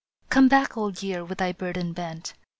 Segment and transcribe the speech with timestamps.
[0.31, 2.33] "Come back, Old Year, with thy burden bent.